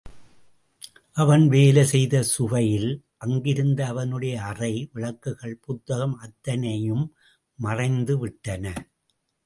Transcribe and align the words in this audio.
அவன் 1.13 1.43
வேலை 1.47 1.83
செய்த 1.83 2.23
சுவையில், 2.23 2.89
அங்கிருந்த 3.17 3.87
அவனுடைய 3.87 4.41
அறை 4.41 4.89
விளக்குகள், 4.93 5.55
புத்தகம் 5.65 6.17
அத்தனையும் 6.17 7.05
மறைந்து 7.59 8.17
விட்டன. 8.17 8.65